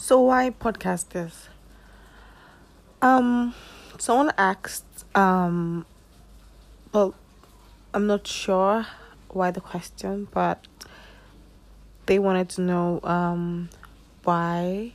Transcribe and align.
So 0.00 0.20
why 0.20 0.50
podcast 0.50 1.08
this? 1.08 1.48
Um, 3.02 3.52
someone 3.98 4.32
asked. 4.38 4.84
Um, 5.16 5.86
well, 6.92 7.16
I'm 7.92 8.06
not 8.06 8.24
sure 8.24 8.86
why 9.30 9.50
the 9.50 9.60
question, 9.60 10.28
but 10.32 10.64
they 12.06 12.20
wanted 12.20 12.48
to 12.50 12.60
know 12.60 13.00
um 13.02 13.70
why 14.22 14.92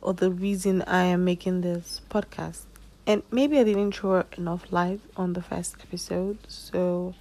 or 0.00 0.14
the 0.14 0.30
reason 0.30 0.82
I 0.82 1.02
am 1.06 1.24
making 1.24 1.62
this 1.62 2.00
podcast. 2.08 2.62
And 3.08 3.24
maybe 3.32 3.58
I 3.58 3.64
didn't 3.64 3.92
throw 3.92 4.22
enough 4.38 4.70
light 4.70 5.00
on 5.16 5.32
the 5.32 5.42
first 5.42 5.76
episode, 5.82 6.38
so 6.46 7.12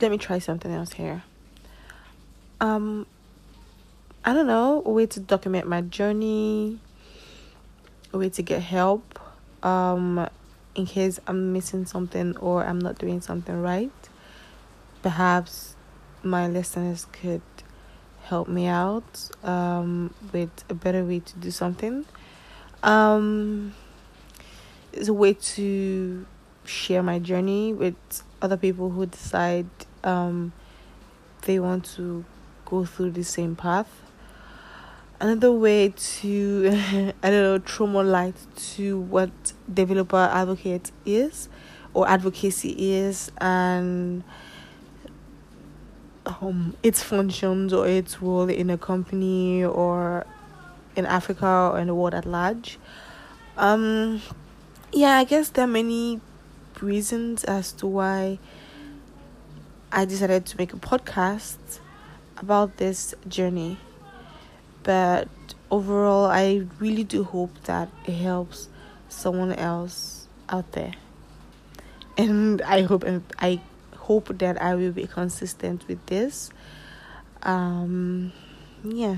let 0.00 0.10
me 0.10 0.18
try 0.18 0.40
something 0.40 0.72
else 0.72 0.94
here. 0.94 1.22
Um, 2.60 3.06
I 4.22 4.34
don't 4.34 4.46
know, 4.46 4.82
a 4.84 4.90
way 4.90 5.06
to 5.06 5.20
document 5.20 5.66
my 5.66 5.80
journey, 5.80 6.78
a 8.12 8.18
way 8.18 8.28
to 8.28 8.42
get 8.42 8.60
help, 8.60 9.18
um, 9.62 10.28
in 10.74 10.84
case 10.84 11.18
I'm 11.26 11.54
missing 11.54 11.86
something 11.86 12.36
or 12.36 12.62
I'm 12.62 12.78
not 12.78 12.98
doing 12.98 13.22
something 13.22 13.60
right. 13.62 13.90
Perhaps 15.02 15.74
my 16.22 16.48
listeners 16.48 17.06
could 17.12 17.40
help 18.24 18.46
me 18.46 18.66
out 18.66 19.30
um, 19.42 20.12
with 20.32 20.50
a 20.68 20.74
better 20.74 21.02
way 21.02 21.20
to 21.20 21.38
do 21.38 21.50
something. 21.50 22.04
Um, 22.82 23.74
it's 24.92 25.08
a 25.08 25.14
way 25.14 25.32
to 25.32 26.26
share 26.64 27.02
my 27.02 27.18
journey 27.18 27.72
with 27.72 27.96
other 28.42 28.58
people 28.58 28.90
who 28.90 29.06
decide 29.06 29.66
um, 30.04 30.52
they 31.42 31.58
want 31.58 31.86
to 31.96 32.24
go 32.66 32.84
through 32.84 33.12
the 33.12 33.24
same 33.24 33.56
path. 33.56 33.88
Another 35.20 35.52
way 35.52 35.92
to, 35.94 36.70
I 37.22 37.30
don't 37.30 37.42
know, 37.42 37.58
throw 37.58 37.86
more 37.86 38.04
light 38.04 38.36
to 38.74 39.00
what 39.00 39.30
developer 39.72 40.16
advocate 40.16 40.90
is 41.04 41.50
or 41.92 42.08
advocacy 42.08 42.94
is 42.94 43.30
and 43.38 44.24
um, 46.24 46.74
its 46.82 47.02
functions 47.02 47.72
or 47.72 47.86
its 47.86 48.22
role 48.22 48.48
in 48.48 48.70
a 48.70 48.78
company 48.78 49.62
or 49.64 50.26
in 50.96 51.06
Africa 51.06 51.70
or 51.72 51.80
in 51.80 51.88
the 51.88 51.94
world 51.94 52.14
at 52.14 52.24
large. 52.24 52.78
Um, 53.56 54.22
yeah, 54.92 55.18
I 55.18 55.24
guess 55.24 55.50
there 55.50 55.64
are 55.64 55.68
many 55.68 56.20
reasons 56.80 57.44
as 57.44 57.72
to 57.72 57.86
why 57.86 58.38
I 59.92 60.04
decided 60.04 60.46
to 60.46 60.56
make 60.56 60.72
a 60.72 60.76
podcast 60.76 61.80
about 62.38 62.78
this 62.78 63.14
journey. 63.28 63.78
But 64.82 65.28
overall, 65.70 66.26
I 66.26 66.66
really 66.78 67.04
do 67.04 67.24
hope 67.24 67.50
that 67.64 67.88
it 68.06 68.14
helps 68.14 68.68
someone 69.08 69.52
else 69.52 70.28
out 70.48 70.72
there. 70.72 70.92
And 72.16 72.60
I 72.62 72.82
hope 72.82 73.02
and 73.02 73.22
I 73.38 73.60
hope 73.96 74.38
that 74.38 74.60
I 74.60 74.74
will 74.74 74.92
be 74.92 75.06
consistent 75.06 75.86
with 75.88 76.04
this. 76.06 76.50
Um, 77.42 78.32
yeah. 78.84 79.16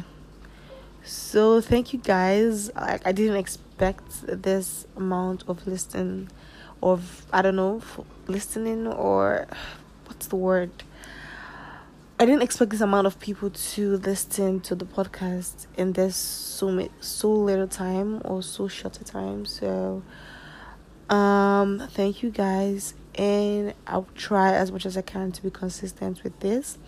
So 1.04 1.60
thank 1.60 1.92
you 1.92 1.98
guys. 1.98 2.70
I, 2.76 3.00
I 3.04 3.12
didn't 3.12 3.36
expect 3.36 4.04
this 4.26 4.86
amount 4.96 5.44
of 5.48 5.66
listening, 5.66 6.28
of 6.82 7.26
I 7.32 7.42
don't 7.42 7.56
know, 7.56 7.82
listening 8.28 8.86
or 8.86 9.46
what's 10.06 10.26
the 10.26 10.36
word. 10.36 10.70
I 12.22 12.24
didn't 12.24 12.42
expect 12.42 12.70
this 12.70 12.80
amount 12.80 13.08
of 13.08 13.18
people 13.18 13.50
to 13.50 13.96
listen 13.96 14.60
to 14.60 14.76
the 14.76 14.84
podcast 14.84 15.66
in 15.76 15.92
this 15.94 16.14
so 16.14 16.88
so 17.00 17.32
little 17.32 17.66
time 17.66 18.22
or 18.24 18.44
so 18.44 18.68
short 18.68 19.00
a 19.00 19.02
time. 19.02 19.44
So, 19.44 20.04
um, 21.10 21.82
thank 21.90 22.22
you 22.22 22.30
guys, 22.30 22.94
and 23.16 23.74
I'll 23.88 24.06
try 24.14 24.54
as 24.54 24.70
much 24.70 24.86
as 24.86 24.96
I 24.96 25.02
can 25.02 25.32
to 25.32 25.42
be 25.42 25.50
consistent 25.50 26.22
with 26.22 26.38
this. 26.38 26.78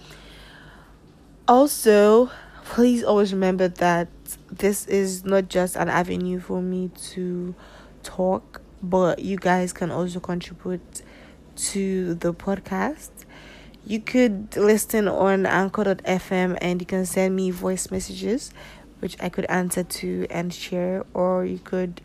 Also, 1.49 2.31
please 2.67 3.03
always 3.03 3.33
remember 3.33 3.67
that 3.67 4.07
this 4.53 4.87
is 4.87 5.25
not 5.25 5.49
just 5.49 5.75
an 5.75 5.89
avenue 5.89 6.39
for 6.39 6.63
me 6.63 6.93
to 7.11 7.57
talk, 8.05 8.63
but 8.85 9.19
you 9.19 9.37
guys 9.37 9.73
can 9.73 9.91
also 9.91 10.21
contribute 10.21 11.03
to 11.57 12.15
the 12.15 12.33
podcast. 12.33 13.11
You 13.87 14.01
could 14.01 14.57
listen 14.57 15.09
on 15.09 15.45
anchor.fm 15.45 16.59
and 16.63 16.81
you 16.81 16.87
can 16.87 17.05
send 17.05 17.37
me 17.37 17.51
voice 17.51 17.91
messages, 17.91 18.51
which 19.01 19.15
I 19.21 19.29
could 19.29 19.45
answer 19.47 19.83
to 19.83 20.27
and 20.31 20.55
share, 20.55 21.05
or 21.13 21.45
you 21.45 21.59
could 21.59 22.01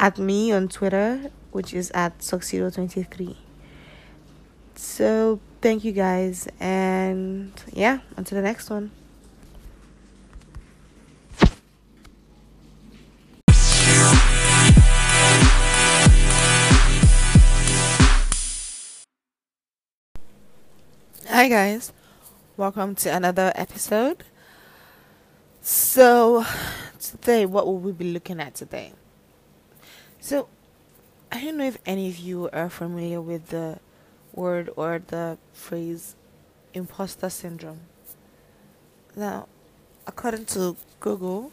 at 0.00 0.18
me 0.18 0.50
on 0.50 0.66
Twitter, 0.66 1.30
which 1.52 1.72
is 1.72 1.92
at 1.92 2.18
Succedo23. 2.18 3.36
So, 4.74 5.40
thank 5.62 5.84
you 5.84 5.92
guys, 5.92 6.48
and 6.60 7.52
yeah, 7.72 8.00
until 8.16 8.36
the 8.36 8.42
next 8.42 8.68
one. 8.68 8.90
Hi, 21.46 21.50
guys, 21.50 21.92
welcome 22.56 22.96
to 22.96 23.14
another 23.14 23.52
episode. 23.54 24.24
So, 25.60 26.44
today, 26.98 27.46
what 27.46 27.66
will 27.66 27.78
we 27.78 27.92
be 27.92 28.12
looking 28.12 28.40
at 28.40 28.56
today? 28.56 28.94
So, 30.18 30.48
I 31.30 31.44
don't 31.44 31.56
know 31.56 31.66
if 31.66 31.78
any 31.86 32.08
of 32.08 32.18
you 32.18 32.50
are 32.52 32.68
familiar 32.68 33.20
with 33.20 33.50
the 33.50 33.78
word 34.32 34.70
or 34.74 35.00
the 35.06 35.38
phrase 35.52 36.16
imposter 36.74 37.30
syndrome. 37.30 37.82
Now, 39.14 39.46
according 40.04 40.46
to 40.46 40.74
Google, 40.98 41.52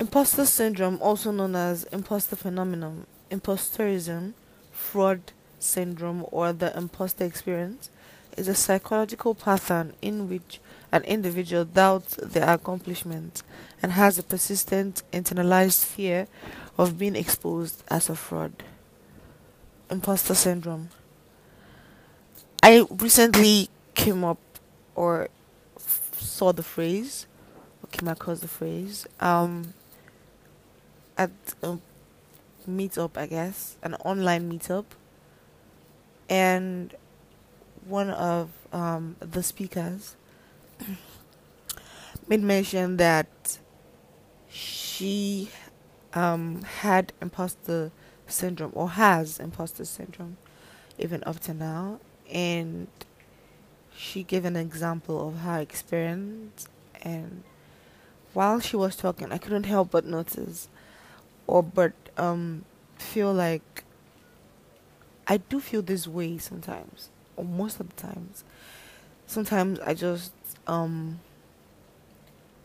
imposter 0.00 0.46
syndrome, 0.46 0.96
also 1.02 1.32
known 1.32 1.54
as 1.54 1.84
imposter 1.92 2.34
phenomenon, 2.34 3.06
imposterism, 3.30 4.32
fraud 4.72 5.20
syndrome, 5.58 6.24
or 6.30 6.54
the 6.54 6.74
imposter 6.74 7.26
experience, 7.26 7.90
is 8.40 8.48
a 8.48 8.54
psychological 8.54 9.34
pattern 9.34 9.92
in 10.00 10.26
which 10.28 10.60
an 10.90 11.04
individual 11.04 11.66
doubts 11.66 12.16
their 12.16 12.48
accomplishments 12.48 13.42
and 13.82 13.92
has 13.92 14.18
a 14.18 14.22
persistent 14.22 15.02
internalized 15.12 15.84
fear 15.84 16.26
of 16.78 16.98
being 16.98 17.14
exposed 17.14 17.84
as 17.88 18.08
a 18.08 18.16
fraud. 18.16 18.52
Imposter 19.90 20.34
syndrome. 20.34 20.88
I 22.62 22.86
recently 22.90 23.68
came 23.94 24.24
up 24.24 24.38
or 24.94 25.28
saw 25.76 26.52
the 26.52 26.62
phrase, 26.62 27.26
or 27.82 27.88
came 27.88 28.08
across 28.08 28.40
the 28.40 28.48
phrase, 28.48 29.06
um, 29.20 29.74
at 31.18 31.30
a 31.62 31.76
meetup, 32.66 33.18
I 33.18 33.26
guess, 33.26 33.76
an 33.82 33.94
online 33.96 34.50
meetup, 34.50 34.86
and 36.30 36.94
one 37.86 38.10
of 38.10 38.50
um, 38.72 39.16
the 39.20 39.42
speakers 39.42 40.16
made 42.28 42.42
mention 42.42 42.96
that 42.98 43.58
she 44.48 45.50
um, 46.14 46.62
had 46.62 47.12
imposter 47.20 47.90
syndrome 48.26 48.72
or 48.74 48.90
has 48.90 49.38
imposter 49.38 49.84
syndrome 49.84 50.36
even 50.98 51.22
up 51.26 51.40
to 51.40 51.54
now. 51.54 52.00
And 52.30 52.88
she 53.96 54.22
gave 54.22 54.44
an 54.44 54.56
example 54.56 55.28
of 55.28 55.38
her 55.38 55.58
experience. 55.58 56.66
And 57.02 57.42
while 58.32 58.60
she 58.60 58.76
was 58.76 58.96
talking 58.96 59.32
i 59.32 59.38
couldn't 59.38 59.64
help 59.64 59.90
but 59.90 60.04
notice 60.04 60.68
or 61.46 61.62
but 61.62 61.92
um 62.16 62.64
feel 62.96 63.32
like 63.32 63.84
i 65.26 65.36
do 65.36 65.58
feel 65.60 65.82
this 65.82 66.06
way 66.06 66.38
sometimes 66.38 67.10
most 67.42 67.80
of 67.80 67.88
the 67.88 67.96
times 67.96 68.44
sometimes 69.26 69.78
i 69.80 69.94
just 69.94 70.32
um 70.66 71.20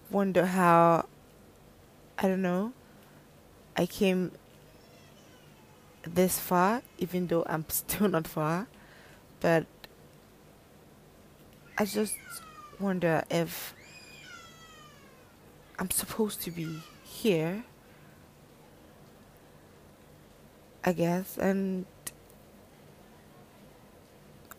wonder 0.10 0.46
how 0.46 1.06
i 2.18 2.28
don't 2.28 2.42
know 2.42 2.72
i 3.76 3.86
came 3.86 4.32
this 6.04 6.40
far 6.40 6.82
even 6.98 7.28
though 7.28 7.44
i'm 7.48 7.66
still 7.70 8.08
not 8.08 8.28
far 8.28 8.68
but 9.42 9.66
I 11.78 11.84
just 11.84 12.16
wonder 12.80 13.24
if 13.30 13.74
I'm 15.78 15.92
supposed 15.92 16.42
to 16.44 16.52
be 16.52 16.82
here. 17.04 17.66
I 20.86 20.94
guess, 20.94 21.38
and 21.38 21.86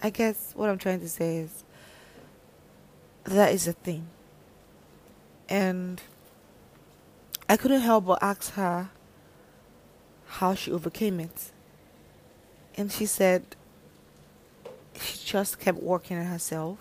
I 0.02 0.10
guess 0.10 0.52
what 0.54 0.69
I'm 0.69 0.78
trying 0.78 1.00
to 1.00 1.08
say 1.08 1.38
is 1.38 1.64
that 3.25 3.52
is 3.52 3.66
a 3.66 3.72
thing. 3.72 4.06
And 5.48 6.00
I 7.48 7.56
couldn't 7.56 7.81
help 7.81 8.06
but 8.06 8.22
ask 8.22 8.52
her 8.54 8.90
how 10.26 10.54
she 10.54 10.70
overcame 10.72 11.20
it. 11.20 11.50
And 12.76 12.93
she 12.93 13.06
said 13.06 13.44
she 15.00 15.19
just 15.25 15.58
kept 15.58 15.82
working 15.82 16.19
on 16.19 16.26
herself. 16.26 16.78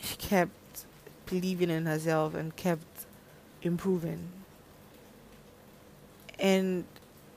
She 0.00 0.16
kept 0.16 0.84
believing 1.26 1.70
in 1.70 1.86
herself 1.86 2.34
and 2.34 2.54
kept 2.54 3.06
improving. 3.62 4.28
And 6.38 6.84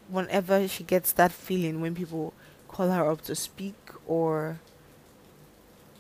whenever 0.10 0.68
she 0.68 0.84
gets 0.84 1.12
that 1.14 1.32
feeling 1.32 1.82
when 1.82 1.96
people 1.96 2.34
call 2.76 2.90
her 2.90 3.10
up 3.10 3.22
to 3.22 3.34
speak 3.34 3.76
or 4.06 4.60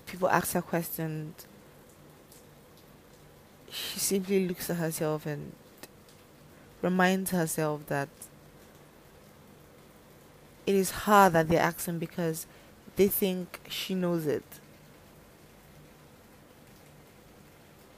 people 0.05 0.27
ask 0.27 0.51
her 0.51 0.61
questions, 0.61 1.45
she 3.71 3.97
simply 3.97 4.45
looks 4.45 4.69
at 4.69 4.75
herself 4.75 5.25
and 5.25 5.53
reminds 6.81 7.31
herself 7.31 7.85
that 7.87 8.09
it 10.67 10.75
is 10.75 10.91
her 10.91 11.29
that 11.29 11.47
they're 11.47 11.61
asking 11.61 11.97
because 11.97 12.45
they 12.97 13.07
think 13.07 13.61
she 13.69 13.95
knows 13.95 14.25
it. 14.27 14.43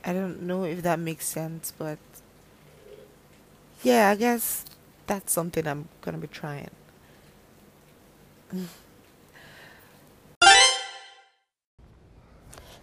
I 0.06 0.14
don't 0.14 0.44
know 0.44 0.66
if 0.66 0.84
that 0.84 1.00
makes 1.00 1.26
sense, 1.26 1.74
but 1.76 1.98
yeah, 3.82 4.10
I 4.10 4.16
guess 4.16 4.66
that's 5.08 5.34
something 5.34 5.66
I'm 5.66 5.90
gonna 6.02 6.20
be 6.20 6.28
trying. 6.28 6.77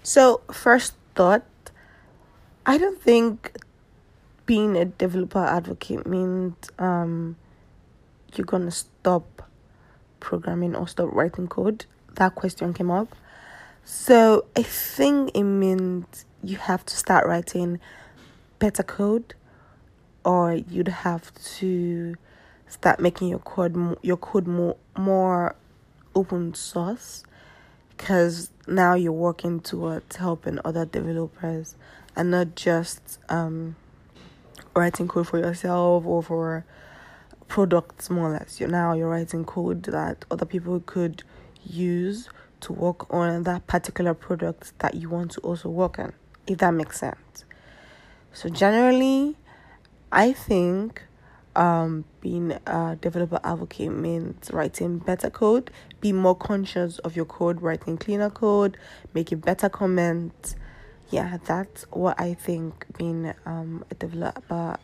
So, 0.02 0.40
first 0.52 0.94
thought 1.14 1.44
I 2.66 2.78
don't 2.78 3.00
think 3.00 3.58
being 4.46 4.76
a 4.76 4.86
developer 4.86 5.44
advocate 5.44 6.06
means 6.06 6.54
um, 6.78 7.36
you're 8.34 8.46
gonna 8.46 8.70
stop 8.70 9.50
programming 10.20 10.74
or 10.74 10.88
stop 10.88 11.12
writing 11.12 11.46
code. 11.46 11.84
That 12.14 12.34
question 12.34 12.72
came 12.72 12.90
up. 12.90 13.14
So 13.84 14.46
I 14.56 14.62
think 14.62 15.32
it 15.34 15.42
means 15.42 16.24
you 16.42 16.56
have 16.56 16.86
to 16.86 16.96
start 16.96 17.26
writing 17.26 17.80
better 18.58 18.82
code, 18.82 19.34
or 20.24 20.54
you'd 20.54 20.88
have 20.88 21.32
to 21.58 22.14
start 22.74 22.98
making 23.00 23.28
your 23.28 23.38
code 23.38 23.96
your 24.02 24.16
code 24.16 24.46
more 24.46 24.76
more 24.98 25.54
open 26.14 26.52
source 26.54 27.22
because 27.90 28.50
now 28.66 28.94
you're 28.94 29.12
working 29.12 29.60
towards 29.60 30.16
helping 30.16 30.58
other 30.64 30.84
developers 30.84 31.76
and 32.16 32.30
not 32.32 32.54
just 32.56 33.18
um, 33.28 33.76
writing 34.74 35.06
code 35.06 35.28
for 35.28 35.38
yourself 35.38 36.04
or 36.04 36.22
for 36.22 36.64
products 37.46 38.10
more 38.10 38.30
or 38.30 38.32
less. 38.32 38.58
You're 38.58 38.68
now 38.68 38.92
you're 38.94 39.08
writing 39.08 39.44
code 39.44 39.84
that 39.84 40.24
other 40.30 40.46
people 40.46 40.80
could 40.84 41.22
use 41.64 42.28
to 42.60 42.72
work 42.72 43.12
on 43.12 43.44
that 43.44 43.66
particular 43.66 44.14
product 44.14 44.76
that 44.80 44.94
you 44.94 45.08
want 45.08 45.30
to 45.32 45.40
also 45.40 45.68
work 45.68 45.98
on 45.98 46.12
if 46.46 46.58
that 46.58 46.72
makes 46.72 46.98
sense. 46.98 47.44
So 48.32 48.48
generally 48.48 49.36
i 50.14 50.32
think 50.32 51.02
um, 51.56 52.04
being 52.20 52.52
a 52.66 52.96
developer 53.00 53.40
advocate 53.44 53.92
means 53.92 54.50
writing 54.52 54.98
better 54.98 55.30
code 55.30 55.70
be 56.00 56.12
more 56.12 56.34
conscious 56.34 56.98
of 57.00 57.14
your 57.14 57.24
code 57.24 57.62
writing 57.62 57.96
cleaner 57.96 58.30
code 58.30 58.76
making 59.14 59.38
better 59.38 59.68
comments 59.68 60.56
yeah, 61.10 61.38
that's 61.44 61.84
what 61.90 62.20
I 62.20 62.34
think 62.34 62.86
being 62.96 63.32
um, 63.46 63.84
a 63.90 63.94
developer 63.94 64.78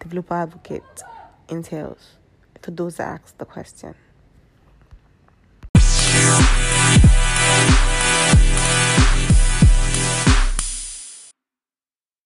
developer 0.00 0.34
advocate 0.34 1.02
entails. 1.48 2.16
For 2.62 2.70
those 2.70 2.96
that 2.96 3.06
ask 3.06 3.38
the 3.38 3.44
question. 3.44 3.94